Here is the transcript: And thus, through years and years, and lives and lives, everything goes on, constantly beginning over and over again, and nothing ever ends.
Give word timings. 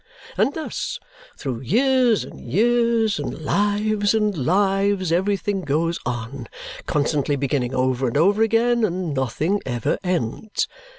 And 0.35 0.51
thus, 0.55 0.97
through 1.37 1.59
years 1.59 2.23
and 2.23 2.39
years, 2.41 3.19
and 3.19 3.37
lives 3.43 4.15
and 4.15 4.35
lives, 4.35 5.11
everything 5.11 5.61
goes 5.61 5.99
on, 6.07 6.47
constantly 6.87 7.35
beginning 7.35 7.75
over 7.75 8.07
and 8.07 8.17
over 8.17 8.41
again, 8.41 8.83
and 8.83 9.13
nothing 9.13 9.61
ever 9.63 9.99
ends. 10.03 10.67